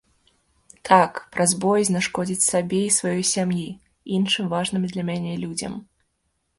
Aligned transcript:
Так, 0.89 1.19
праз 1.35 1.53
боязь 1.65 1.91
нашкодзіць 1.97 2.47
сабе 2.49 2.81
і 2.87 2.91
сваёй 2.97 3.23
сям'і, 3.35 3.69
іншым 4.19 4.53
важным 4.57 4.83
для 4.95 5.03
мяне 5.15 5.41
людзям. 5.47 5.73